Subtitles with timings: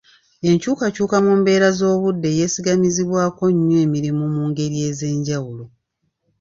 [0.49, 5.65] Enkyukakyuka mu mbeera z'obudde yeesigamizibwako nnyo emirimu mu ngeri ez'enjawulo.